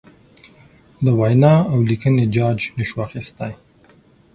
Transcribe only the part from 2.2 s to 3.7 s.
جاج نشو اخستی.